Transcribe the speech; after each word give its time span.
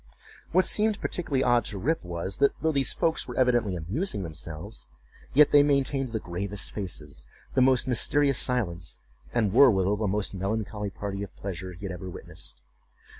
What 0.51 0.65
seemed 0.65 0.99
particularly 0.99 1.43
odd 1.43 1.63
to 1.65 1.77
Rip 1.77 2.03
was, 2.03 2.37
that 2.37 2.59
though 2.59 2.71
these 2.71 2.91
folks 2.91 3.27
were 3.27 3.37
evidently 3.37 3.75
amusing 3.75 4.23
themselves, 4.23 4.87
yet 5.35 5.51
they 5.51 5.61
maintained 5.61 6.09
the 6.09 6.19
gravest 6.19 6.71
faces, 6.71 7.27
the 7.53 7.61
most 7.61 7.87
mysterious 7.87 8.39
silence, 8.39 8.97
and 9.31 9.53
were, 9.53 9.69
withal, 9.69 9.97
the 9.97 10.07
most 10.07 10.33
melancholy 10.33 10.89
party 10.89 11.21
of 11.21 11.35
pleasure 11.35 11.73
he 11.73 11.85
had 11.85 11.91
ever 11.91 12.09
witnessed. 12.09 12.63